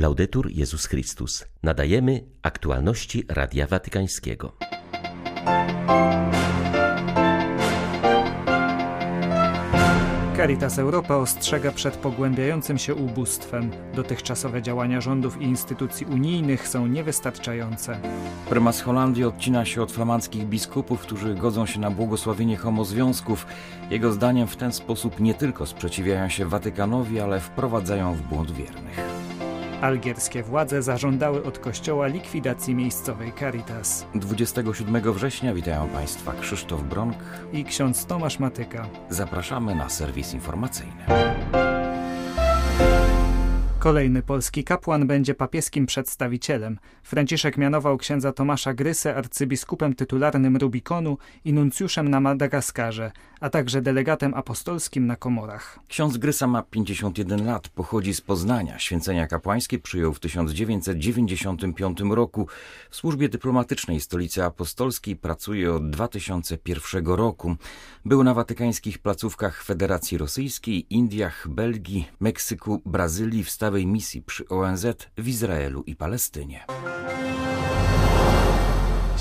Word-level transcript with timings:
Laudetur 0.00 0.50
Jezus 0.50 0.86
Chrystus. 0.86 1.44
Nadajemy 1.62 2.24
aktualności 2.42 3.24
Radia 3.28 3.66
Watykańskiego. 3.66 4.52
Caritas 10.36 10.78
Europa 10.78 11.16
ostrzega 11.16 11.72
przed 11.72 11.96
pogłębiającym 11.96 12.78
się 12.78 12.94
ubóstwem. 12.94 13.70
Dotychczasowe 13.94 14.62
działania 14.62 15.00
rządów 15.00 15.42
i 15.42 15.44
instytucji 15.44 16.06
unijnych 16.06 16.68
są 16.68 16.86
niewystarczające. 16.86 18.00
Prymas 18.48 18.80
Holandii 18.80 19.24
odcina 19.24 19.64
się 19.64 19.82
od 19.82 19.92
flamandzkich 19.92 20.44
biskupów, 20.44 21.00
którzy 21.00 21.34
godzą 21.34 21.66
się 21.66 21.80
na 21.80 21.90
błogosławienie 21.90 22.56
homozwiązków. 22.56 23.46
Jego 23.90 24.12
zdaniem 24.12 24.46
w 24.48 24.56
ten 24.56 24.72
sposób 24.72 25.20
nie 25.20 25.34
tylko 25.34 25.66
sprzeciwiają 25.66 26.28
się 26.28 26.46
Watykanowi, 26.46 27.20
ale 27.20 27.40
wprowadzają 27.40 28.14
w 28.14 28.22
błąd 28.22 28.50
wiernych. 28.50 29.19
Algierskie 29.80 30.42
władze 30.42 30.82
zażądały 30.82 31.44
od 31.44 31.58
kościoła 31.58 32.06
likwidacji 32.06 32.74
miejscowej 32.74 33.32
Caritas. 33.38 34.06
27 34.14 35.12
września 35.12 35.54
witają 35.54 35.88
Państwa 35.88 36.32
Krzysztof 36.32 36.82
Bronk 36.82 37.16
i 37.52 37.64
ksiądz 37.64 38.06
Tomasz 38.06 38.38
Matyka. 38.38 38.88
Zapraszamy 39.10 39.74
na 39.74 39.88
serwis 39.88 40.34
informacyjny. 40.34 41.04
Kolejny 43.78 44.22
polski 44.22 44.64
kapłan 44.64 45.06
będzie 45.06 45.34
papieskim 45.34 45.86
przedstawicielem. 45.86 46.78
Franciszek 47.02 47.56
mianował 47.56 47.98
księdza 47.98 48.32
Tomasza 48.32 48.74
Grysę 48.74 49.16
arcybiskupem 49.16 49.94
tytularnym 49.94 50.56
Rubikonu 50.56 51.18
i 51.44 51.52
nuncjuszem 51.52 52.08
na 52.08 52.20
Madagaskarze, 52.20 53.12
a 53.40 53.50
także 53.50 53.82
delegatem 53.82 54.34
apostolskim 54.34 55.06
na 55.06 55.16
Komorach. 55.16 55.78
Ksiądz 55.88 56.16
Grysa 56.16 56.46
ma 56.46 56.62
51 56.62 57.46
lat, 57.46 57.68
pochodzi 57.68 58.14
z 58.14 58.20
Poznania. 58.20 58.78
Święcenia 58.78 59.26
kapłańskie 59.26 59.78
przyjął 59.78 60.14
w 60.14 60.20
1995 60.20 62.00
roku. 62.00 62.46
W 62.90 62.96
służbie 62.96 63.28
dyplomatycznej 63.28 64.00
stolicy 64.00 64.44
apostolskiej 64.44 65.16
pracuje 65.16 65.74
od 65.74 65.90
2001 65.90 67.06
roku. 67.06 67.56
Był 68.04 68.24
na 68.24 68.34
watykańskich 68.34 68.98
placówkach 68.98 69.62
Federacji 69.62 70.18
Rosyjskiej, 70.18 70.86
Indiach, 70.94 71.48
Belgii, 71.48 72.08
Meksyku, 72.20 72.82
Brazylii, 72.86 73.44
w 73.44 73.50
stałej 73.50 73.86
misji 73.86 74.22
przy 74.22 74.48
ONZ 74.48 74.86
w 75.18 75.28
Izraelu 75.28 75.82
i 75.86 75.96
Palestynie. 75.96 76.64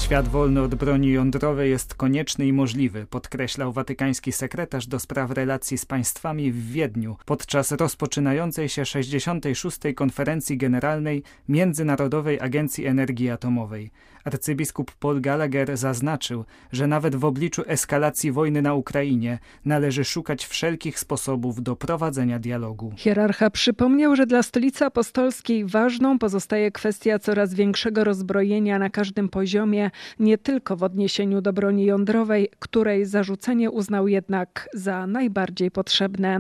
Świat 0.10 0.28
wolny 0.28 0.62
od 0.62 0.76
broni 0.76 1.12
jądrowej 1.12 1.70
jest 1.70 1.94
konieczny 1.94 2.48
i 2.48 2.54
możliwy, 2.54 3.06
podkreślał 3.06 3.74
watykański 3.74 4.32
sekretarz 4.32 4.88
do 4.88 5.00
spraw 5.00 5.32
relacji 5.32 5.78
z 5.78 5.86
państwami 5.86 6.52
w 6.52 6.72
Wiedniu 6.72 7.18
podczas 7.26 7.72
rozpoczynającej 7.72 8.70
się 8.70 8.86
66. 8.86 9.80
konferencji 9.96 10.58
generalnej 10.58 11.24
Międzynarodowej 11.50 12.40
Agencji 12.40 12.86
Energii 12.86 13.30
Atomowej. 13.30 13.92
Arcybiskup 14.24 14.92
Paul 14.92 15.22
Gallagher 15.22 15.78
zaznaczył, 15.78 16.46
że 16.72 16.88
nawet 16.88 17.16
w 17.16 17.26
obliczu 17.26 17.64
eskalacji 17.68 18.32
wojny 18.32 18.62
na 18.62 18.74
Ukrainie 18.74 19.40
należy 19.66 20.04
szukać 20.04 20.46
wszelkich 20.46 21.00
sposobów 21.00 21.64
do 21.64 21.76
prowadzenia 21.76 22.40
dialogu. 22.40 22.94
Hierarcha 22.98 23.50
przypomniał, 23.50 24.16
że 24.16 24.26
dla 24.26 24.44
stolicy 24.44 24.86
apostolskiej 24.86 25.66
ważną 25.66 26.20
pozostaje 26.20 26.72
kwestia 26.72 27.20
coraz 27.20 27.54
większego 27.54 28.04
rozbrojenia 28.04 28.80
na 28.80 28.90
każdym 28.90 29.30
poziomie, 29.30 29.92
nie 30.20 30.38
tylko 30.38 30.76
w 30.76 30.84
odniesieniu 30.84 31.42
do 31.42 31.54
broni 31.54 31.86
jądrowej, 31.86 32.50
której 32.60 33.06
zarzucenie 33.06 33.72
uznał 33.72 34.08
jednak 34.08 34.70
za 34.74 35.08
najbardziej 35.08 35.72
potrzebne. 35.72 36.40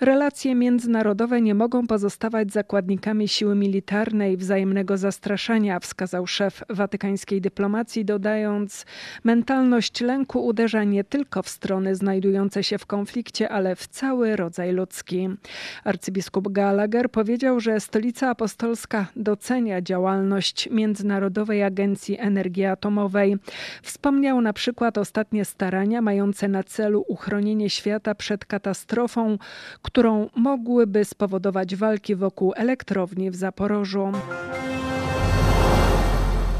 Relacje 0.00 0.54
międzynarodowe 0.54 1.40
nie 1.40 1.54
mogą 1.54 1.86
pozostawać 1.86 2.52
zakładnikami 2.52 3.28
siły 3.28 3.54
militarnej, 3.54 4.36
wzajemnego 4.36 4.96
zastraszania, 4.96 5.80
wskazał 5.80 6.26
szef 6.26 6.62
watykański 7.14 7.40
dyplomacji, 7.40 8.04
dodając, 8.04 8.86
mentalność 9.24 10.00
lęku 10.00 10.46
uderza 10.46 10.84
nie 10.84 11.04
tylko 11.04 11.42
w 11.42 11.48
strony 11.48 11.94
znajdujące 11.94 12.64
się 12.64 12.78
w 12.78 12.86
konflikcie, 12.86 13.48
ale 13.48 13.76
w 13.76 13.86
cały 13.86 14.36
rodzaj 14.36 14.72
ludzki. 14.72 15.28
Arcybiskup 15.84 16.52
Gallagher 16.52 17.10
powiedział, 17.10 17.60
że 17.60 17.80
Stolica 17.80 18.30
Apostolska 18.30 19.06
docenia 19.16 19.82
działalność 19.82 20.68
Międzynarodowej 20.70 21.62
Agencji 21.62 22.18
Energii 22.18 22.64
Atomowej. 22.64 23.36
Wspomniał 23.82 24.40
na 24.40 24.52
przykład 24.52 24.98
ostatnie 24.98 25.44
starania 25.44 26.02
mające 26.02 26.48
na 26.48 26.64
celu 26.64 27.04
uchronienie 27.08 27.70
świata 27.70 28.14
przed 28.14 28.44
katastrofą, 28.44 29.38
którą 29.82 30.28
mogłyby 30.36 31.04
spowodować 31.04 31.76
walki 31.76 32.14
wokół 32.14 32.52
elektrowni 32.56 33.30
w 33.30 33.36
Zaporożu. 33.36 34.12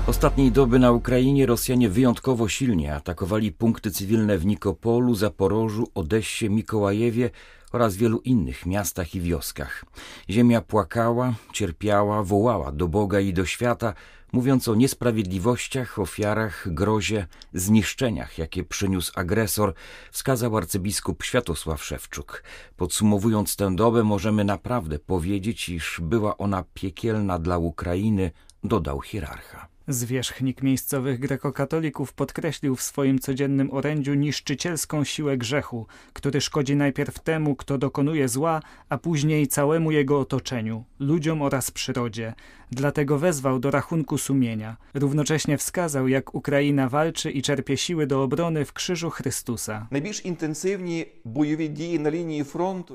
Ostatniej 0.07 0.53
doby 0.53 0.79
na 0.79 0.93
Ukrainie 0.93 1.47
Rosjanie 1.47 1.89
wyjątkowo 1.89 2.49
silnie 2.49 2.95
atakowali 2.95 3.53
punkty 3.53 3.91
cywilne 3.91 4.39
w 4.39 4.47
Nikopolu, 4.47 5.15
Zaporożu, 5.15 5.89
Odessie, 5.95 6.51
Mikołajewie 6.51 7.31
oraz 7.73 7.97
wielu 7.97 8.21
innych 8.21 8.67
miastach 8.67 9.15
i 9.15 9.21
wioskach. 9.21 9.85
Ziemia 10.31 10.61
płakała, 10.61 11.35
cierpiała, 11.53 12.23
wołała 12.23 12.73
do 12.73 12.89
Boga 12.89 13.21
i 13.21 13.33
do 13.33 13.47
świata, 13.47 13.95
mówiąc 14.33 14.69
o 14.69 14.75
niesprawiedliwościach, 14.75 15.99
ofiarach, 15.99 16.75
grozie, 16.75 17.27
zniszczeniach, 17.55 18.39
jakie 18.39 18.65
przyniósł 18.65 19.13
agresor, 19.15 19.75
wskazał 20.13 20.57
arcybiskup 20.57 21.23
Światosław 21.23 21.85
Szewczuk. 21.85 22.43
Podsumowując 22.77 23.57
tę 23.57 23.77
dobę, 23.77 24.03
możemy 24.05 24.45
naprawdę 24.45 24.99
powiedzieć, 24.99 25.69
iż 25.69 26.01
była 26.03 26.39
ona 26.39 26.65
piekielna 26.75 27.39
dla 27.39 27.59
Ukrainy, 27.59 28.31
dodał 28.65 29.01
hierarcha. 29.01 29.74
Zwierzchnik 29.89 30.63
miejscowych 30.63 31.19
grekokatolików 31.19 32.13
podkreślił 32.13 32.77
w 32.77 32.83
swoim 32.83 33.19
codziennym 33.19 33.73
orędziu 33.73 34.15
niszczycielską 34.15 35.05
siłę 35.05 35.39
grzechu, 35.39 35.87
który 36.13 36.41
szkodzi 36.41 36.77
najpierw 36.77 37.19
temu, 37.19 37.57
kto 37.57 37.79
dokonuje 37.79 38.29
zła, 38.29 38.63
a 38.89 38.99
później 38.99 39.49
całemu 39.49 39.91
jego 39.91 40.21
otoczeniu, 40.21 40.85
ludziom 40.99 41.43
oraz 41.43 41.71
przyrodzie. 41.71 42.35
Dlatego 42.75 43.19
wezwał 43.19 43.59
do 43.59 43.71
rachunku 43.71 44.19
sumienia. 44.19 44.77
Równocześnie 44.95 45.59
wskazał, 45.59 46.09
jak 46.09 46.35
Ukraina 46.35 46.89
walczy 46.89 47.31
i 47.31 47.43
czerpie 47.43 47.77
siły 47.77 48.07
do 48.07 48.23
obrony 48.23 48.65
w 48.65 48.73
krzyżu 48.73 49.11
Chrystusa. 49.11 49.87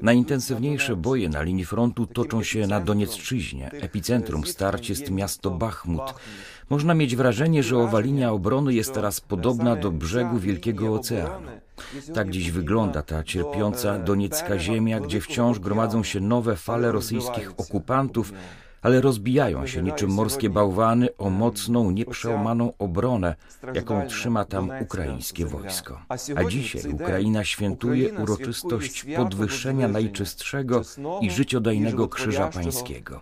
Najintensywniejsze 0.02 0.96
boje 0.96 1.30
na 1.30 1.42
linii 1.42 1.66
frontu 1.66 2.06
toczą 2.06 2.44
się 2.44 2.68
na 2.68 2.80
Doniecczyźnie. 2.80 3.72
Epicentrum 3.72 4.46
starć 4.46 4.90
jest 4.90 5.12
miasto 5.12 5.52
Bachmut. 5.52 6.14
Można 6.70 6.94
mieć 6.94 7.16
wrażenie, 7.16 7.64
że 7.64 7.78
owa 7.78 8.00
linia 8.00 8.32
obrony 8.32 8.74
jest 8.74 8.94
teraz 8.94 9.22
podobna 9.22 9.76
do 9.76 9.92
brzegu 9.92 10.40
Wielkiego 10.40 10.94
Oceanu. 10.94 11.48
Tak 12.14 12.30
dziś 12.30 12.52
wygląda 12.52 13.02
ta 13.02 13.24
cierpiąca 13.24 14.00
doniecka 14.00 14.60
ziemia, 14.60 15.00
gdzie 15.00 15.22
wciąż 15.22 15.60
gromadzą 15.60 16.04
się 16.04 16.20
nowe 16.20 16.56
fale 16.56 16.92
rosyjskich 16.92 17.52
okupantów, 17.58 18.34
ale 18.82 19.02
rozbijają 19.02 19.68
się 19.68 19.82
niczym 19.82 20.10
morskie 20.10 20.50
bałwany 20.50 21.18
o 21.18 21.30
mocną, 21.30 21.92
nieprzełamaną 21.92 22.74
obronę, 22.80 23.36
jaką 23.74 24.08
trzyma 24.08 24.46
tam 24.46 24.72
ukraińskie 24.82 25.46
wojsko. 25.46 26.02
A 26.36 26.44
dzisiaj 26.44 26.94
Ukraina 26.94 27.44
świętuje 27.44 28.14
uroczystość 28.14 29.06
podwyższenia 29.16 29.88
najczystszego 29.88 30.82
i 31.22 31.32
życiodajnego 31.32 32.08
Krzyża 32.08 32.48
Pańskiego. 32.48 33.22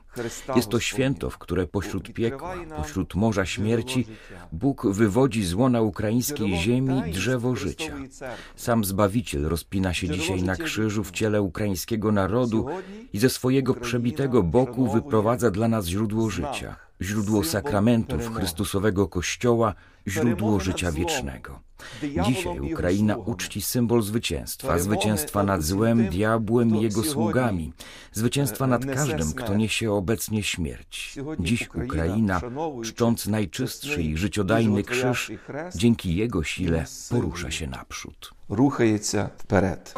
Jest 0.56 0.70
to 0.70 0.80
święto, 0.80 1.30
w 1.30 1.38
które 1.38 1.68
pośród 1.68 2.14
piekła, 2.14 2.54
pośród 2.78 3.16
morza 3.16 3.46
śmierci, 3.46 4.08
Bóg 4.52 4.88
wywodzi 4.88 5.46
z 5.46 5.54
łona 5.54 5.82
ukraińskiej 5.82 6.58
ziemi 6.58 7.04
drzewo 7.12 7.56
życia. 7.56 7.94
Sam 8.56 8.86
Zbawiciel 8.86 9.44
rozpina 9.44 9.94
się 9.94 10.10
dzisiaj 10.10 10.44
na 10.44 10.56
krzyżu 10.56 11.04
w 11.04 11.12
ciele 11.12 11.42
ukraińskiego 11.42 12.12
narodu 12.12 12.66
i 13.14 13.20
ze 13.20 13.30
swojego 13.30 13.74
przebitego 13.74 14.44
boku 14.44 14.92
wyprowadza 14.92 15.47
dla 15.52 15.68
nas 15.68 15.86
źródło 15.86 16.30
życia, 16.30 16.76
źródło 17.02 17.44
sakramentów 17.44 18.36
Chrystusowego 18.36 19.08
Kościoła, 19.08 19.74
źródło 20.08 20.60
życia 20.60 20.92
wiecznego. 20.92 21.60
Dzisiaj 22.26 22.60
Ukraina 22.60 23.18
uczci 23.18 23.62
symbol 23.62 24.02
zwycięstwa, 24.02 24.80
zwycięstwa 24.80 25.44
nad 25.44 25.64
złem, 25.64 26.10
diabłem 26.10 26.76
i 26.76 26.82
jego 26.82 27.04
sługami, 27.04 27.74
zwycięstwa 28.14 28.68
nad 28.68 28.86
każdym, 28.86 29.34
kto 29.34 29.56
niesie 29.56 29.92
obecnie 29.92 30.44
śmierć. 30.44 31.16
Dziś 31.40 31.70
Ukraina, 31.76 32.42
czcząc 32.84 33.28
najczystszy 33.28 34.04
i 34.04 34.18
życiodajny 34.18 34.84
krzyż, 34.84 35.32
dzięki 35.76 36.16
jego 36.16 36.44
sile 36.44 36.86
porusza 37.10 37.52
się 37.52 37.68
naprzód. 37.68 38.34
Ruchaje 38.50 39.00
się 39.00 39.30
wperet. 39.38 39.94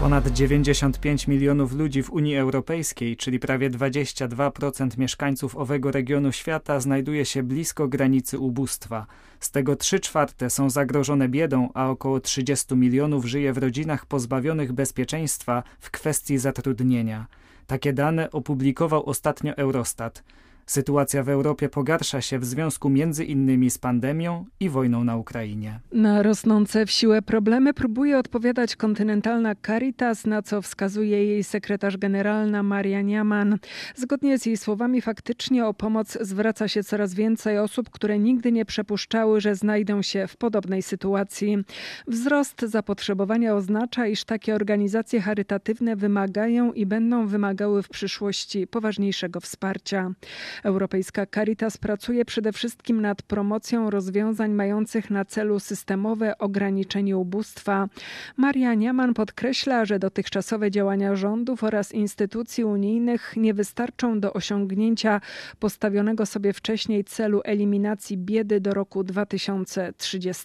Ponad 0.00 0.28
95 0.28 1.28
milionów 1.28 1.72
ludzi 1.72 2.02
w 2.02 2.10
Unii 2.10 2.36
Europejskiej, 2.36 3.16
czyli 3.16 3.38
prawie 3.38 3.70
22% 3.70 4.98
mieszkańców 4.98 5.56
owego 5.56 5.90
regionu 5.90 6.32
świata, 6.32 6.80
znajduje 6.80 7.24
się 7.24 7.42
blisko 7.42 7.88
granicy 7.88 8.38
ubóstwa. 8.38 9.06
Z 9.40 9.50
tego 9.50 9.76
3 9.76 10.00
czwarte 10.00 10.50
są 10.50 10.70
zagrożone 10.70 11.28
biedą, 11.28 11.68
a 11.74 11.88
około 11.90 12.20
30 12.20 12.76
milionów 12.76 13.24
żyje 13.24 13.52
w 13.52 13.58
rodzinach 13.58 14.06
pozbawionych 14.06 14.72
bezpieczeństwa 14.72 15.62
w 15.80 15.90
kwestii 15.90 16.38
zatrudnienia. 16.38 17.26
Takie 17.66 17.92
dane 17.92 18.30
opublikował 18.30 19.08
ostatnio 19.08 19.56
Eurostat. 19.56 20.22
Sytuacja 20.66 21.22
w 21.22 21.28
Europie 21.28 21.68
pogarsza 21.68 22.20
się 22.20 22.38
w 22.38 22.44
związku 22.44 22.88
między 22.88 23.24
innymi 23.24 23.70
z 23.70 23.78
pandemią 23.78 24.44
i 24.60 24.68
wojną 24.68 25.04
na 25.04 25.16
Ukrainie. 25.16 25.80
Na 25.92 26.22
rosnące 26.22 26.86
w 26.86 26.90
siłę 26.90 27.22
problemy 27.22 27.74
próbuje 27.74 28.18
odpowiadać 28.18 28.76
kontynentalna 28.76 29.54
Caritas, 29.66 30.26
na 30.26 30.42
co 30.42 30.62
wskazuje 30.62 31.24
jej 31.24 31.44
sekretarz 31.44 31.96
generalna 31.96 32.62
Maria 32.62 33.02
Niaman. 33.02 33.58
Zgodnie 33.94 34.38
z 34.38 34.46
jej 34.46 34.56
słowami 34.56 35.00
faktycznie 35.00 35.66
o 35.66 35.74
pomoc 35.74 36.18
zwraca 36.20 36.68
się 36.68 36.84
coraz 36.84 37.14
więcej 37.14 37.58
osób, 37.58 37.90
które 37.90 38.18
nigdy 38.18 38.52
nie 38.52 38.64
przepuszczały, 38.64 39.40
że 39.40 39.54
znajdą 39.54 40.02
się 40.02 40.26
w 40.26 40.36
podobnej 40.36 40.82
sytuacji. 40.82 41.58
Wzrost 42.06 42.60
zapotrzebowania 42.60 43.54
oznacza, 43.54 44.06
iż 44.06 44.24
takie 44.24 44.54
organizacje 44.54 45.20
charytatywne 45.20 45.96
wymagają 45.96 46.72
i 46.72 46.86
będą 46.86 47.26
wymagały 47.26 47.82
w 47.82 47.88
przyszłości 47.88 48.66
poważniejszego 48.66 49.40
wsparcia. 49.40 50.12
Europejska 50.62 51.26
Caritas 51.34 51.76
pracuje 51.76 52.24
przede 52.24 52.52
wszystkim 52.52 53.00
nad 53.00 53.22
promocją 53.22 53.90
rozwiązań 53.90 54.52
mających 54.52 55.10
na 55.10 55.24
celu 55.24 55.60
systemowe 55.60 56.38
ograniczenie 56.38 57.16
ubóstwa. 57.16 57.88
Maria 58.36 58.74
Niaman 58.74 59.14
podkreśla, 59.14 59.84
że 59.84 59.98
dotychczasowe 59.98 60.70
działania 60.70 61.16
rządów 61.16 61.64
oraz 61.64 61.92
instytucji 61.92 62.64
unijnych 62.64 63.34
nie 63.36 63.54
wystarczą 63.54 64.20
do 64.20 64.32
osiągnięcia 64.32 65.20
postawionego 65.58 66.26
sobie 66.26 66.52
wcześniej 66.52 67.04
celu 67.04 67.40
eliminacji 67.44 68.18
biedy 68.18 68.60
do 68.60 68.74
roku 68.74 69.04
2030. 69.04 70.44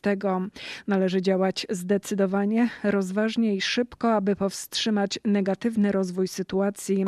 Należy 0.87 1.21
działać 1.21 1.67
zdecydowanie, 1.69 2.69
rozważnie 2.83 3.55
i 3.55 3.61
szybko, 3.61 4.13
aby 4.13 4.35
powstrzymać 4.35 5.19
negatywny 5.25 5.91
rozwój 5.91 6.27
sytuacji. 6.27 7.05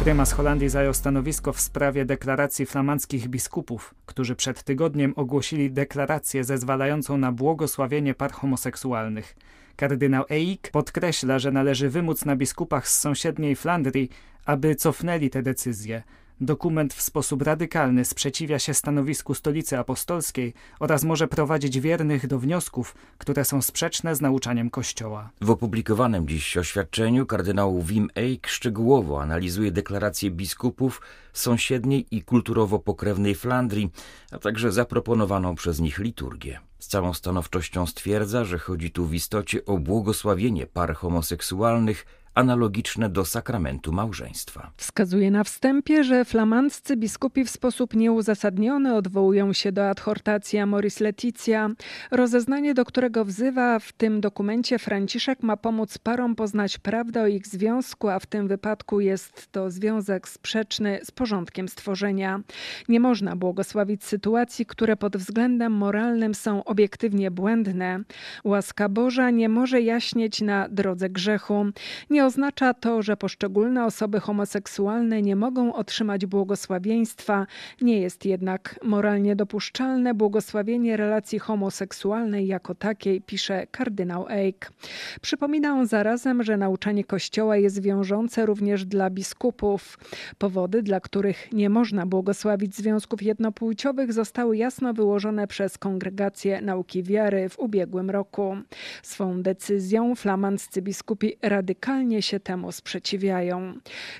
Prymas 0.00 0.32
Holandii 0.32 0.68
zajął 0.68 0.94
stanowisko 0.94 1.52
w 1.52 1.60
sprawie 1.60 2.04
deklaracji 2.04 2.66
flamandzkich 2.66 3.28
biskupów, 3.28 3.94
którzy 4.06 4.36
przed 4.36 4.62
tygodniem 4.62 5.12
ogłosili 5.16 5.70
deklarację 5.70 6.44
zezwalającą 6.44 7.18
na 7.18 7.32
błogosławienie 7.32 8.14
par 8.14 8.32
homoseksualnych. 8.32 9.36
Kardynał 9.76 10.24
Eik 10.30 10.70
podkreśla, 10.70 11.38
że 11.38 11.52
należy 11.52 11.90
wymóc 11.90 12.24
na 12.24 12.36
biskupach 12.36 12.88
z 12.88 13.00
sąsiedniej 13.00 13.56
Flandrii, 13.56 14.10
aby 14.44 14.74
cofnęli 14.74 15.30
te 15.30 15.42
decyzje, 15.42 16.02
Dokument 16.42 16.94
w 16.94 17.02
sposób 17.02 17.42
radykalny 17.42 18.04
sprzeciwia 18.04 18.58
się 18.58 18.74
stanowisku 18.74 19.34
Stolicy 19.34 19.78
Apostolskiej 19.78 20.54
oraz 20.78 21.04
może 21.04 21.28
prowadzić 21.28 21.80
wiernych 21.80 22.26
do 22.26 22.38
wniosków, 22.38 22.94
które 23.18 23.44
są 23.44 23.62
sprzeczne 23.62 24.16
z 24.16 24.20
nauczaniem 24.20 24.70
Kościoła. 24.70 25.30
W 25.40 25.50
opublikowanym 25.50 26.28
dziś 26.28 26.56
oświadczeniu 26.56 27.26
kardynał 27.26 27.82
Wim 27.82 28.08
Eijk 28.14 28.46
szczegółowo 28.46 29.22
analizuje 29.22 29.72
deklaracje 29.72 30.30
biskupów 30.30 31.00
sąsiedniej 31.32 32.06
i 32.10 32.22
kulturowo 32.22 32.78
pokrewnej 32.78 33.34
Flandrii, 33.34 33.90
a 34.32 34.38
także 34.38 34.72
zaproponowaną 34.72 35.54
przez 35.54 35.80
nich 35.80 35.98
liturgię. 35.98 36.60
Z 36.78 36.86
całą 36.86 37.14
stanowczością 37.14 37.86
stwierdza, 37.86 38.44
że 38.44 38.58
chodzi 38.58 38.90
tu 38.90 39.06
w 39.06 39.14
istocie 39.14 39.64
o 39.64 39.78
błogosławienie 39.78 40.66
par 40.66 40.94
homoseksualnych 40.94 42.06
analogiczne 42.34 43.08
do 43.08 43.24
sakramentu 43.24 43.92
małżeństwa. 43.92 44.70
Wskazuje 44.76 45.30
na 45.30 45.44
wstępie, 45.44 46.04
że 46.04 46.24
flamandzcy 46.24 46.96
biskupi 46.96 47.44
w 47.44 47.50
sposób 47.50 47.94
nieuzasadniony 47.94 48.94
odwołują 48.94 49.52
się 49.52 49.72
do 49.72 49.88
adhortacji 49.88 50.58
Amoris 50.58 51.00
Leticia, 51.00 51.68
rozeznanie, 52.10 52.74
do 52.74 52.84
którego 52.84 53.24
wzywa 53.24 53.78
w 53.78 53.92
tym 53.92 54.20
dokumencie 54.20 54.78
Franciszek 54.78 55.42
ma 55.42 55.56
pomóc 55.56 55.98
parom 55.98 56.34
poznać 56.34 56.78
prawdę 56.78 57.22
o 57.22 57.26
ich 57.26 57.46
związku, 57.46 58.08
a 58.08 58.18
w 58.18 58.26
tym 58.26 58.48
wypadku 58.48 59.00
jest 59.00 59.52
to 59.52 59.70
związek 59.70 60.28
sprzeczny 60.28 61.00
z 61.04 61.10
porządkiem 61.10 61.68
stworzenia. 61.68 62.40
Nie 62.88 63.00
można 63.00 63.36
błogosławić 63.36 64.04
sytuacji, 64.04 64.66
które 64.66 64.96
pod 64.96 65.16
względem 65.16 65.72
moralnym 65.72 66.34
są 66.34 66.64
obiektywnie 66.64 67.30
błędne. 67.30 68.00
Łaska 68.44 68.88
Boża 68.88 69.30
nie 69.30 69.48
może 69.48 69.80
jaśnieć 69.80 70.40
na 70.40 70.68
drodze 70.68 71.10
grzechu. 71.10 71.66
Nie 72.10 72.24
oznacza 72.30 72.74
to, 72.74 73.02
że 73.02 73.16
poszczególne 73.16 73.84
osoby 73.84 74.20
homoseksualne 74.20 75.22
nie 75.22 75.36
mogą 75.36 75.74
otrzymać 75.74 76.26
błogosławieństwa. 76.26 77.46
Nie 77.80 78.00
jest 78.00 78.24
jednak 78.24 78.80
moralnie 78.82 79.36
dopuszczalne 79.36 80.14
błogosławienie 80.14 80.96
relacji 80.96 81.38
homoseksualnej 81.38 82.46
jako 82.46 82.74
takiej, 82.74 83.20
pisze 83.20 83.66
kardynał 83.70 84.26
Eik. 84.28 84.72
Przypomina 85.20 85.72
on 85.72 85.86
zarazem, 85.86 86.42
że 86.42 86.56
nauczanie 86.56 87.04
Kościoła 87.04 87.56
jest 87.56 87.82
wiążące 87.82 88.46
również 88.46 88.84
dla 88.84 89.10
biskupów. 89.10 89.98
Powody, 90.38 90.82
dla 90.82 91.00
których 91.00 91.52
nie 91.52 91.70
można 91.70 92.06
błogosławić 92.06 92.76
związków 92.76 93.22
jednopłciowych, 93.22 94.12
zostały 94.12 94.56
jasno 94.56 94.94
wyłożone 94.94 95.46
przez 95.46 95.78
Kongregację 95.78 96.60
Nauki 96.60 97.02
Wiary 97.02 97.48
w 97.48 97.58
ubiegłym 97.58 98.10
roku. 98.10 98.56
Swą 99.02 99.42
decyzją 99.42 100.14
flamandzcy 100.14 100.82
biskupi 100.82 101.36
radykalnie 101.42 102.09
się 102.18 102.40
temu 102.40 102.72
sprzeciwiają. 102.72 103.74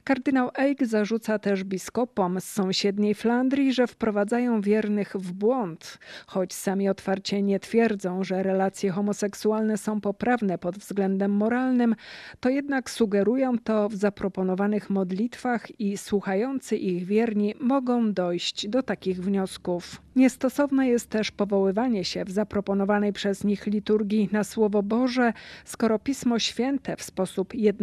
Kardynał 0.04 0.50
Eik 0.54 0.87
zarzuca 0.87 1.38
też 1.38 1.64
biskupom 1.64 2.40
z 2.40 2.44
sąsiedniej 2.44 3.14
Flandrii, 3.14 3.72
że 3.72 3.87
wprowadzają 3.87 4.60
wiernych 4.60 5.12
w 5.14 5.32
błąd, 5.32 5.98
choć 6.26 6.54
sami 6.54 6.88
otwarcie 6.88 7.42
nie 7.42 7.60
twierdzą, 7.60 8.25
że 8.25 8.42
relacje 8.42 8.90
homoseksualne 8.90 9.78
są 9.78 10.00
poprawne 10.00 10.58
pod 10.58 10.78
względem 10.78 11.32
moralnym, 11.32 11.94
to 12.40 12.48
jednak 12.48 12.90
sugerują 12.90 13.58
to 13.58 13.88
w 13.88 13.94
zaproponowanych 13.94 14.90
modlitwach 14.90 15.81
i 15.81 15.98
słuchający 15.98 16.76
ich 16.76 17.04
wierni 17.04 17.54
mogą 17.60 18.12
dojść 18.12 18.69
do 18.69 18.82
takich 18.82 19.20
wniosków. 19.20 20.02
Niestosowne 20.16 20.88
jest 20.88 21.08
też 21.08 21.31
powoływanie 21.31 22.04
się 22.04 22.25
w 22.25 22.31
zaproponowanej 22.31 23.12
przez 23.12 23.44
nich 23.44 23.66
liturgii 23.66 24.28
na 24.32 24.44
Słowo 24.44 24.82
Boże, 24.82 25.32
skoro 25.64 25.98
Pismo 25.98 26.38
Święte 26.38 26.96
w 26.96 27.02
sposób 27.02 27.54
jednoznaczny 27.54 27.80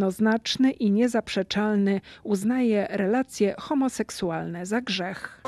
i 0.71 0.91
niezaprzeczalny 0.91 2.01
uznaje 2.23 2.87
relacje 2.89 3.55
homoseksualne 3.59 4.65
za 4.65 4.81
grzech. 4.81 5.41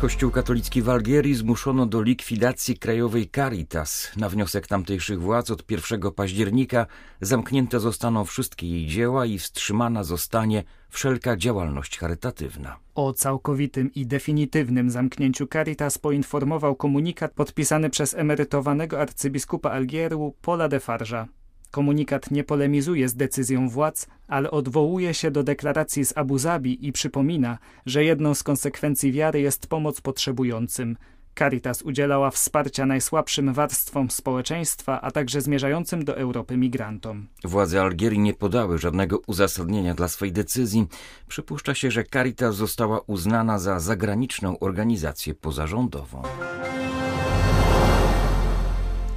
Kościół 0.00 0.30
katolicki 0.30 0.82
w 0.82 0.88
Algierii 0.88 1.34
zmuszono 1.34 1.86
do 1.86 2.02
likwidacji 2.02 2.78
krajowej 2.78 3.30
Caritas. 3.34 4.12
Na 4.16 4.28
wniosek 4.28 4.66
tamtejszych 4.66 5.20
władz 5.20 5.50
od 5.50 5.70
1 5.70 6.00
października 6.12 6.86
zamknięte 7.20 7.80
zostaną 7.80 8.24
wszystkie 8.24 8.66
jej 8.68 8.86
dzieła 8.86 9.26
i 9.26 9.38
wstrzymana 9.38 10.04
zostanie 10.04 10.64
wszelka 10.88 11.36
działalność 11.36 11.98
charytatywna. 11.98 12.76
O 12.94 13.12
całkowitym 13.12 13.94
i 13.94 14.06
definitywnym 14.06 14.90
zamknięciu 14.90 15.46
Caritas 15.46 15.98
poinformował 15.98 16.76
komunikat 16.76 17.32
podpisany 17.32 17.90
przez 17.90 18.14
emerytowanego 18.14 19.00
arcybiskupa 19.00 19.70
Algieru 19.70 20.34
Paula 20.42 20.68
de 20.68 20.80
Farja. 20.80 21.39
Komunikat 21.70 22.30
nie 22.30 22.44
polemizuje 22.44 23.08
z 23.08 23.14
decyzją 23.14 23.68
władz, 23.68 24.06
ale 24.28 24.50
odwołuje 24.50 25.14
się 25.14 25.30
do 25.30 25.42
deklaracji 25.42 26.04
z 26.04 26.16
Abu 26.16 26.38
Zabi 26.38 26.86
i 26.86 26.92
przypomina, 26.92 27.58
że 27.86 28.04
jedną 28.04 28.34
z 28.34 28.42
konsekwencji 28.42 29.12
wiary 29.12 29.40
jest 29.40 29.66
pomoc 29.66 30.00
potrzebującym. 30.00 30.96
Caritas 31.38 31.82
udzielała 31.82 32.30
wsparcia 32.30 32.86
najsłabszym 32.86 33.52
warstwom 33.52 34.10
społeczeństwa, 34.10 35.00
a 35.00 35.10
także 35.10 35.40
zmierzającym 35.40 36.04
do 36.04 36.16
Europy 36.16 36.56
migrantom. 36.56 37.26
Władze 37.44 37.82
Algierii 37.82 38.18
nie 38.18 38.34
podały 38.34 38.78
żadnego 38.78 39.18
uzasadnienia 39.26 39.94
dla 39.94 40.08
swojej 40.08 40.32
decyzji. 40.32 40.86
Przypuszcza 41.28 41.74
się, 41.74 41.90
że 41.90 42.04
Caritas 42.04 42.56
została 42.56 43.00
uznana 43.06 43.58
za 43.58 43.80
zagraniczną 43.80 44.58
organizację 44.58 45.34
pozarządową. 45.34 46.22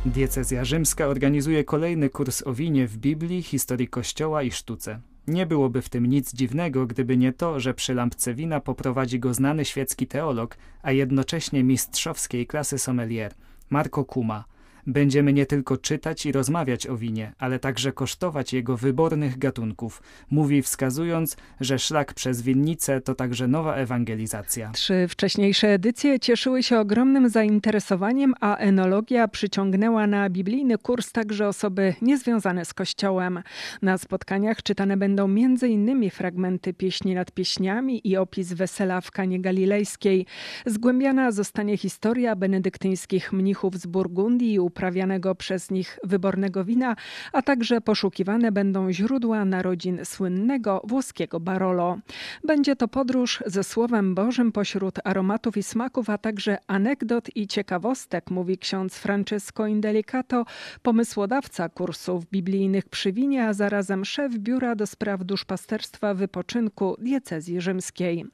Diecezja 0.06 0.66
rzymska 0.66 1.08
organizuje 1.08 1.64
kolejny 1.64 2.10
kurs 2.10 2.48
o 2.48 2.54
winie 2.54 2.88
w 2.88 2.98
Biblii, 2.98 3.44
historii 3.44 3.88
Kościoła 3.88 4.44
i 4.44 4.52
sztuce. 4.52 5.00
Nie 5.28 5.46
byłoby 5.46 5.82
w 5.82 5.90
tym 5.90 6.06
nic 6.06 6.34
dziwnego, 6.34 6.88
gdyby 6.88 7.18
nie 7.18 7.34
to, 7.34 7.60
że 7.60 7.74
przy 7.74 7.94
lampce 7.94 8.34
wina 8.34 8.60
poprowadzi 8.60 9.20
go 9.20 9.34
znany 9.34 9.66
świecki 9.66 10.08
teolog, 10.08 10.58
a 10.82 10.92
jednocześnie 10.92 11.64
mistrzowskiej 11.64 12.48
klasy 12.48 12.80
sommelier, 12.80 13.34
Marco 13.70 14.06
Kuma– 14.06 14.44
Będziemy 14.88 15.34
nie 15.34 15.46
tylko 15.46 15.78
czytać 15.78 16.26
i 16.26 16.32
rozmawiać 16.32 16.88
o 16.88 16.98
winie, 16.98 17.34
ale 17.38 17.60
także 17.60 17.92
kosztować 17.92 18.54
jego 18.54 18.78
wybornych 18.78 19.38
gatunków, 19.38 20.02
mówi 20.30 20.62
wskazując, 20.62 21.38
że 21.60 21.80
szlak 21.80 22.14
przez 22.14 22.42
winnicę 22.42 23.02
to 23.02 23.16
także 23.16 23.48
nowa 23.48 23.76
ewangelizacja. 23.76 24.72
Trzy 24.72 25.08
wcześniejsze 25.10 25.68
edycje 25.68 26.20
cieszyły 26.20 26.64
się 26.64 26.80
ogromnym 26.80 27.30
zainteresowaniem, 27.30 28.34
a 28.40 28.58
enologia 28.58 29.28
przyciągnęła 29.28 30.08
na 30.08 30.30
biblijny 30.30 30.78
kurs 30.78 31.12
także 31.12 31.48
osoby 31.48 31.96
niezwiązane 32.02 32.66
z 32.66 32.74
Kościołem. 32.74 33.44
Na 33.82 33.98
spotkaniach 33.98 34.64
czytane 34.64 34.98
będą 34.98 35.26
m.in. 35.26 36.10
fragmenty 36.10 36.74
pieśni 36.74 37.16
nad 37.16 37.32
pieśniami 37.32 38.08
i 38.08 38.18
opis 38.18 38.54
wesela 38.54 39.02
w 39.02 39.12
Kanie 39.12 39.42
Galilejskiej. 39.42 40.26
Zgłębiana 40.66 41.32
zostanie 41.32 41.78
historia 41.78 42.36
benedyktyńskich 42.36 43.34
mnichów 43.34 43.78
z 43.78 43.86
Burgundii 43.86 44.54
i 44.54 44.60
uprawianego 44.74 45.36
przez 45.36 45.72
nich 45.72 46.00
wybornego 46.04 46.66
wina, 46.66 46.96
a 47.34 47.42
także 47.42 47.82
poszukiwane 47.82 48.52
będą 48.52 48.92
źródła 48.92 49.46
narodzin 49.46 50.06
słynnego 50.06 50.82
włoskiego 50.84 51.40
Barolo. 51.40 51.98
Będzie 52.44 52.76
to 52.76 52.88
podróż 52.88 53.44
ze 53.46 53.64
Słowem 53.64 54.16
Bożym 54.16 54.52
pośród 54.52 54.96
aromatów 55.04 55.58
i 55.58 55.64
smaków, 55.64 56.10
a 56.10 56.18
także 56.18 56.58
anegdot 56.68 57.36
i 57.36 57.48
ciekawostek, 57.48 58.32
mówi 58.32 58.58
ksiądz 58.58 58.98
Francesco 58.98 59.68
Indelicato, 59.68 60.46
pomysłodawca 60.82 61.70
kursów 61.70 62.26
biblijnych 62.26 62.90
przy 62.90 63.14
winie, 63.14 63.48
a 63.48 63.54
zarazem 63.54 64.06
szef 64.06 64.38
Biura 64.38 64.76
do 64.76 64.88
Spraw 64.88 65.24
Duszpasterstwa 65.24 66.14
Wypoczynku 66.14 66.96
Diecezji 67.00 67.62
Rzymskiej. 67.62 68.26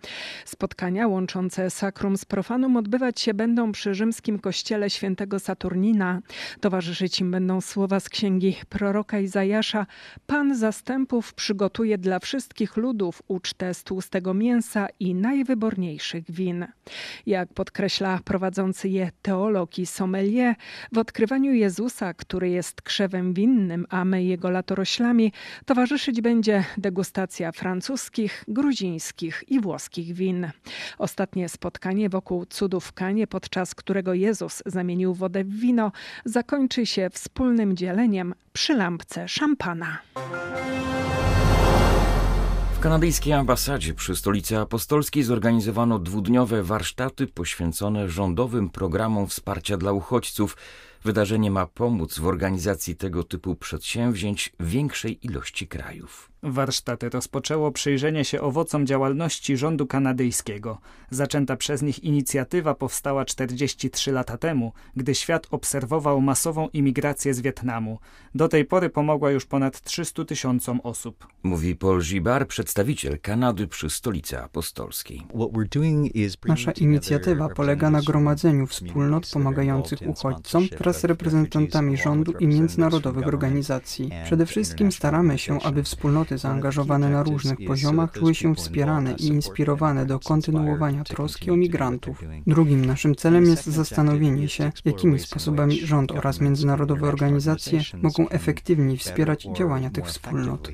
Spotkania 0.45 1.07
łączące 1.07 1.69
sakrum 1.69 2.17
z 2.17 2.25
profanum 2.25 2.77
odbywać 2.77 3.19
się 3.19 3.33
będą 3.33 3.71
przy 3.71 3.93
rzymskim 3.93 4.39
kościele 4.39 4.89
świętego 4.89 5.39
Saturnina. 5.39 6.21
Towarzyszyć 6.61 7.21
im 7.21 7.31
będą 7.31 7.61
słowa 7.61 7.99
z 7.99 8.09
księgi 8.09 8.55
proroka 8.69 9.19
Izajasza. 9.19 9.85
Pan 10.27 10.55
zastępów 10.55 11.33
przygotuje 11.33 11.97
dla 11.97 12.19
wszystkich 12.19 12.77
ludów 12.77 13.21
ucztę 13.27 13.73
z 13.73 13.83
tłustego 13.83 14.33
mięsa 14.33 14.87
i 14.99 15.15
najwyborniejszych 15.15 16.31
win. 16.31 16.67
Jak 17.25 17.53
podkreśla 17.53 18.19
prowadzący 18.25 18.89
je 18.89 19.11
teolog 19.21 19.79
i 19.79 19.85
sommelier, 19.85 20.55
w 20.91 20.97
odkrywaniu 20.97 21.53
Jezusa, 21.53 22.13
który 22.13 22.49
jest 22.49 22.81
krzewem 22.81 23.33
winnym, 23.33 23.85
a 23.89 24.05
my 24.05 24.23
jego 24.23 24.49
latoroślami, 24.49 25.33
towarzyszyć 25.65 26.21
będzie 26.21 26.65
degustacja 26.77 27.51
francuskich, 27.51 28.43
gruzińskich 28.47 29.43
i 29.47 29.59
włoskich 29.59 30.13
win. 30.13 30.51
Ostatnie 30.97 31.49
spotkanie 31.49 32.09
wokół 32.09 32.45
cudów 32.45 32.93
Kanie, 32.93 33.27
podczas 33.27 33.75
którego 33.75 34.13
Jezus 34.13 34.63
zamienił 34.65 35.13
wodę 35.13 35.43
w 35.43 35.59
wino, 35.59 35.91
zakończy 36.25 36.85
się 36.85 37.09
wspólnym 37.13 37.75
dzieleniem 37.75 38.33
przy 38.53 38.73
lampce 38.73 39.27
szampana. 39.27 39.97
W 42.79 42.81
kanadyjskiej 42.81 43.33
ambasadzie 43.33 43.93
przy 43.93 44.15
stolicy 44.15 44.57
apostolskiej 44.57 45.23
zorganizowano 45.23 45.99
dwudniowe 45.99 46.63
warsztaty 46.63 47.27
poświęcone 47.27 48.09
rządowym 48.09 48.69
programom 48.69 49.27
wsparcia 49.27 49.77
dla 49.77 49.91
uchodźców. 49.91 50.57
Wydarzenie 51.03 51.51
ma 51.51 51.65
pomóc 51.65 52.19
w 52.19 52.27
organizacji 52.27 52.95
tego 52.95 53.23
typu 53.23 53.55
przedsięwzięć 53.55 54.53
większej 54.59 55.25
ilości 55.25 55.67
krajów. 55.67 56.31
Warsztaty 56.43 57.09
rozpoczęło 57.09 57.71
przyjrzenie 57.71 58.25
się 58.25 58.41
owocom 58.41 58.85
działalności 58.85 59.57
rządu 59.57 59.87
kanadyjskiego. 59.87 60.77
Zaczęta 61.09 61.55
przez 61.55 61.81
nich 61.81 62.03
inicjatywa 62.03 62.75
powstała 62.75 63.25
43 63.25 64.11
lata 64.11 64.37
temu, 64.37 64.73
gdy 64.95 65.15
świat 65.15 65.47
obserwował 65.51 66.21
masową 66.21 66.69
imigrację 66.73 67.33
z 67.33 67.41
Wietnamu. 67.41 67.99
Do 68.35 68.47
tej 68.47 68.65
pory 68.65 68.89
pomogła 68.89 69.31
już 69.31 69.45
ponad 69.45 69.81
300 69.81 70.25
tysiącom 70.25 70.81
osób. 70.83 71.27
Mówi 71.43 71.75
Paul 71.75 72.01
Gibar, 72.01 72.47
przedstawiciel 72.47 73.19
Kanady 73.19 73.67
przy 73.67 73.89
stolicy 73.89 74.39
apostolskiej. 74.39 75.21
Nasza 76.47 76.71
inicjatywa 76.71 77.49
polega 77.49 77.89
na 77.89 78.01
gromadzeniu 78.01 78.67
wspólnot 78.67 79.29
pomagających 79.33 79.99
uchodźcom 80.07 80.67
wraz 80.79 80.99
z 80.99 81.03
reprezentantami 81.03 81.97
rządu 81.97 82.31
i 82.39 82.47
międzynarodowych 82.47 83.27
organizacji. 83.27 84.09
Przede 84.25 84.45
wszystkim 84.45 84.91
staramy 84.91 85.37
się, 85.37 85.61
aby 85.63 85.83
wspólnoty 85.83 86.28
zaangażowane 86.37 87.09
na 87.09 87.23
różnych 87.23 87.57
poziomach 87.67 88.11
czuły 88.11 88.35
się 88.35 88.55
wspierane 88.55 89.13
i 89.13 89.27
inspirowane 89.27 90.05
do 90.05 90.19
kontynuowania 90.19 91.03
troski 91.03 91.51
o 91.51 91.55
migrantów. 91.55 92.23
Drugim 92.47 92.85
naszym 92.85 93.15
celem 93.15 93.45
jest 93.45 93.65
zastanowienie 93.65 94.47
się, 94.47 94.71
jakimi 94.85 95.19
sposobami 95.19 95.79
rząd 95.85 96.11
oraz 96.11 96.41
międzynarodowe 96.41 97.07
organizacje 97.07 97.81
mogą 98.01 98.29
efektywniej 98.29 98.97
wspierać 98.97 99.47
działania 99.57 99.89
tych 99.89 100.05
wspólnot. 100.05 100.69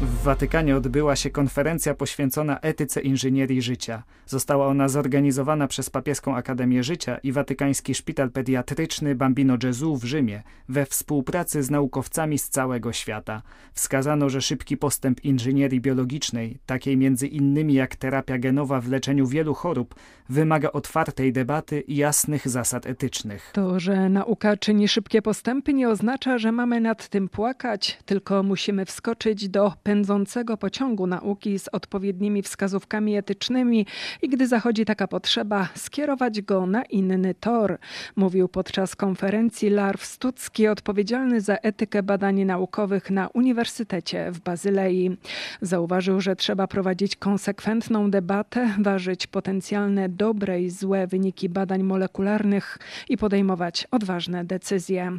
W 0.00 0.22
Watykanie 0.22 0.76
odbyła 0.76 1.16
się 1.16 1.30
konferencja 1.30 1.94
poświęcona 1.94 2.60
etyce 2.60 3.00
inżynierii 3.00 3.62
życia. 3.62 4.02
Została 4.26 4.66
ona 4.66 4.88
zorganizowana 4.88 5.66
przez 5.66 5.90
Papieską 5.90 6.36
Akademię 6.36 6.82
Życia 6.82 7.18
i 7.18 7.32
Watykański 7.32 7.94
Szpital 7.94 8.30
Pediatryczny 8.30 9.14
Bambino 9.14 9.58
Gesù 9.58 9.96
w 9.96 10.04
Rzymie 10.04 10.42
we 10.68 10.86
współpracy 10.86 11.62
z 11.62 11.70
naukowcami 11.70 12.38
z 12.38 12.48
całego 12.48 12.92
świata. 12.92 13.42
Wskazano, 13.72 14.28
że 14.28 14.42
szybki 14.42 14.76
postęp 14.76 15.24
inżynierii 15.24 15.80
biologicznej, 15.80 16.58
takiej 16.66 16.96
między 16.96 17.26
innymi 17.26 17.74
jak 17.74 17.96
terapia 17.96 18.38
genowa 18.38 18.80
w 18.80 18.88
leczeniu 18.88 19.26
wielu 19.26 19.54
chorób, 19.54 19.94
wymaga 20.28 20.72
otwartej 20.72 21.32
debaty 21.32 21.80
i 21.80 21.96
jasnych 21.96 22.48
zasad 22.48 22.86
etycznych. 22.86 23.50
To, 23.52 23.80
że 23.80 24.08
nauka 24.08 24.56
czyni 24.56 24.88
szybkie 24.88 25.22
postępy 25.22 25.72
nie 25.72 25.88
oznacza, 25.88 26.38
że 26.38 26.52
mamy 26.52 26.80
nad 26.80 27.08
tym 27.08 27.28
płakać, 27.28 27.98
tylko 28.04 28.42
musimy 28.42 28.84
wskoczyć 28.84 29.48
do 29.48 29.72
pędzącego 29.84 30.56
pociągu 30.56 31.06
nauki 31.06 31.58
z 31.58 31.68
odpowiednimi 31.68 32.42
wskazówkami 32.42 33.16
etycznymi 33.16 33.86
i 34.22 34.28
gdy 34.28 34.46
zachodzi 34.46 34.84
taka 34.84 35.08
potrzeba, 35.08 35.68
skierować 35.74 36.42
go 36.42 36.66
na 36.66 36.82
inny 36.82 37.34
tor, 37.34 37.78
mówił 38.16 38.48
podczas 38.48 38.96
konferencji 38.96 39.70
Larw 39.70 40.04
Stucki, 40.04 40.68
odpowiedzialny 40.68 41.40
za 41.40 41.54
etykę 41.54 42.02
badań 42.02 42.44
naukowych 42.44 43.10
na 43.10 43.28
Uniwersytecie 43.28 44.30
w 44.32 44.40
Bazylei. 44.40 45.16
Zauważył, 45.60 46.20
że 46.20 46.36
trzeba 46.36 46.66
prowadzić 46.66 47.16
konsekwentną 47.16 48.10
debatę, 48.10 48.74
ważyć 48.78 49.26
potencjalne 49.26 50.08
dobre 50.08 50.62
i 50.62 50.70
złe 50.70 51.06
wyniki 51.06 51.48
badań 51.48 51.82
molekularnych 51.82 52.78
i 53.08 53.16
podejmować 53.16 53.86
odważne 53.90 54.44
decyzje. 54.44 55.18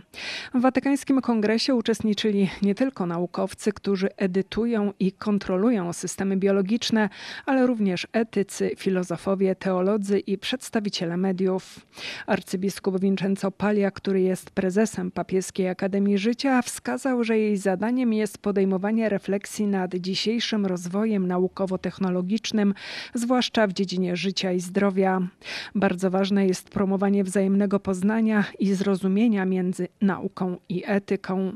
W 0.54 0.62
Watykańskim 0.62 1.22
Kongresie 1.22 1.76
uczestniczyli 1.76 2.50
nie 2.62 2.76
tylko 2.76 3.06
naukowcy, 3.06 3.74
którzy 3.74 4.10
edytują 4.18 4.55
i 5.00 5.12
kontrolują 5.12 5.94
systemy 5.94 6.38
biologiczne, 6.38 7.10
ale 7.46 7.68
również 7.68 8.08
etycy, 8.14 8.72
filozofowie, 8.78 9.56
teolodzy 9.56 10.20
i 10.20 10.38
przedstawiciele 10.38 11.18
mediów. 11.18 11.86
Arcybiskup 12.28 13.00
Vincenzo 13.00 13.52
Paglia, 13.52 13.92
który 13.92 14.22
jest 14.22 14.52
prezesem 14.52 15.12
Papieskiej 15.12 15.70
Akademii 15.70 16.18
Życia, 16.18 16.62
wskazał, 16.62 17.24
że 17.24 17.38
jej 17.38 17.58
zadaniem 17.58 18.14
jest 18.14 18.38
podejmowanie 18.38 19.10
refleksji 19.10 19.68
nad 19.68 19.96
dzisiejszym 19.96 20.66
rozwojem 20.66 21.28
naukowo-technologicznym, 21.28 22.74
zwłaszcza 23.14 23.68
w 23.68 23.74
dziedzinie 23.74 24.16
życia 24.16 24.52
i 24.52 24.60
zdrowia. 24.60 25.28
Bardzo 25.76 26.12
ważne 26.12 26.48
jest 26.48 26.70
promowanie 26.70 27.24
wzajemnego 27.24 27.80
poznania 27.80 28.44
i 28.60 28.74
zrozumienia 28.74 29.46
między 29.46 29.88
nauką 30.02 30.58
i 30.70 30.84
etyką. 30.86 31.52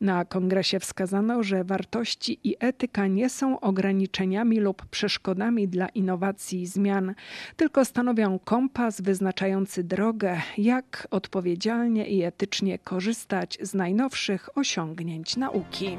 Na 0.00 0.24
kongresie 0.24 0.80
wskazano, 0.80 1.42
że 1.42 1.64
wartości 1.64 2.39
i 2.44 2.56
etyka 2.60 3.06
nie 3.06 3.30
są 3.30 3.60
ograniczeniami 3.60 4.60
lub 4.60 4.86
przeszkodami 4.86 5.68
dla 5.68 5.88
innowacji 5.88 6.62
i 6.62 6.66
zmian, 6.66 7.14
tylko 7.56 7.84
stanowią 7.84 8.38
kompas 8.38 9.00
wyznaczający 9.00 9.84
drogę, 9.84 10.40
jak 10.58 11.08
odpowiedzialnie 11.10 12.06
i 12.06 12.22
etycznie 12.22 12.78
korzystać 12.78 13.58
z 13.62 13.74
najnowszych 13.74 14.58
osiągnięć 14.58 15.36
nauki. 15.36 15.98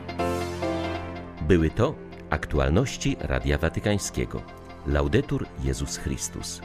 Były 1.48 1.70
to 1.70 1.96
aktualności 2.30 3.18
Radia 3.20 3.58
Watykańskiego. 3.58 4.42
Laudetur 4.88 5.46
Jezus 5.64 5.98
Chrystus. 5.98 6.62